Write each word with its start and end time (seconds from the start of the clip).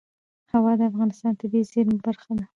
هوا 0.51 0.71
د 0.79 0.81
افغانستان 0.91 1.31
د 1.33 1.37
طبیعي 1.41 1.65
زیرمو 1.71 2.03
برخه 2.07 2.31
ده. 2.39 2.45